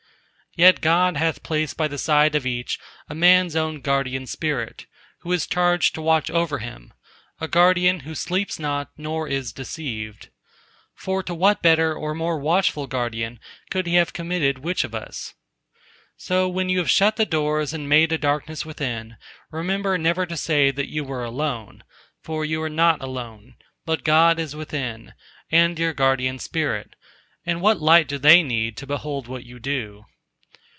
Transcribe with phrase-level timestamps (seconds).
[0.53, 4.85] Yet God hath placed by the side of each a man's own Guardian Spirit,
[5.21, 10.27] who is charged to watch over him—a Guardian who sleeps not nor is deceived.
[10.93, 15.33] For to what better or more watchful Guardian could He have committed which of us?
[16.17, 19.15] So when you have shut the doors and made a darkness within,
[19.53, 21.81] remember never to say that you are alone;
[22.21, 23.55] for you are not alone,
[23.85, 25.13] but God is within,
[25.49, 26.97] and your Guardian Spirit,
[27.45, 30.03] and what light do they need to behold what you do?